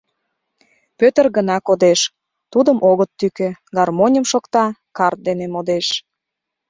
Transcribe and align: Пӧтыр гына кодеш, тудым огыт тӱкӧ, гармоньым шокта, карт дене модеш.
Пӧтыр 0.99 1.25
гына 1.37 1.57
кодеш, 1.67 1.99
тудым 2.51 2.77
огыт 2.89 3.11
тӱкӧ, 3.19 3.49
гармоньым 3.77 4.25
шокта, 4.31 4.65
карт 4.97 5.19
дене 5.27 5.45
модеш. 5.53 5.87